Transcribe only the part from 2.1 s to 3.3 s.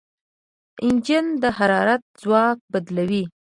ځواک بدلوي.